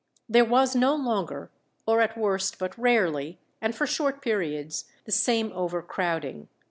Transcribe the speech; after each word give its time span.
There 0.27 0.43
was 0.43 0.75
no 0.75 0.95
longer, 0.95 1.51
or 1.85 2.01
at 2.01 2.17
worst 2.17 2.57
but 2.57 2.75
rarely, 2.75 3.37
and 3.61 3.75
for 3.75 3.85
short 3.85 4.19
periods, 4.19 4.85
the 5.05 5.11
same 5.11 5.51
overcrowding. 5.53 6.47